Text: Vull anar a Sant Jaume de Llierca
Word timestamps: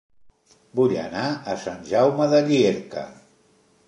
Vull 0.79 0.95
anar 1.01 1.25
a 1.53 1.53
Sant 1.65 1.85
Jaume 1.91 2.27
de 2.31 2.39
Llierca 2.49 3.05